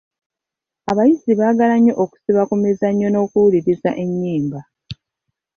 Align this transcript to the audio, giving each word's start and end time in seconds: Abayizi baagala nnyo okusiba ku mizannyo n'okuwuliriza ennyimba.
Abayizi 0.91 1.31
baagala 1.39 1.75
nnyo 1.77 1.93
okusiba 2.03 2.41
ku 2.49 2.55
mizannyo 2.63 3.07
n'okuwuliriza 3.09 3.89
ennyimba. 4.03 4.59